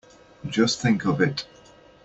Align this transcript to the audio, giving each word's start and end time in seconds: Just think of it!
Just 0.47 0.81
think 0.81 1.05
of 1.05 1.21
it! 1.21 1.45